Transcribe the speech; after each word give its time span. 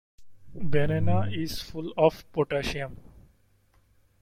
Banana 0.55 1.29
is 1.31 1.61
full 1.61 1.93
of 1.95 2.25
potassium. 2.33 2.97